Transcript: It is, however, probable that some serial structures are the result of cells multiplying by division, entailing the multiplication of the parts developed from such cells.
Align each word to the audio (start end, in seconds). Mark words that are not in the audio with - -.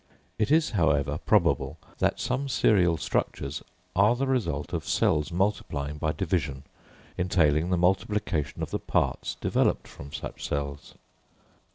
It 0.39 0.49
is, 0.49 0.71
however, 0.71 1.19
probable 1.19 1.77
that 1.99 2.19
some 2.19 2.49
serial 2.49 2.97
structures 2.97 3.61
are 3.95 4.15
the 4.15 4.25
result 4.25 4.73
of 4.73 4.83
cells 4.87 5.31
multiplying 5.31 5.99
by 5.99 6.11
division, 6.11 6.63
entailing 7.19 7.69
the 7.69 7.77
multiplication 7.77 8.63
of 8.63 8.71
the 8.71 8.79
parts 8.79 9.35
developed 9.35 9.87
from 9.87 10.11
such 10.11 10.43
cells. 10.47 10.95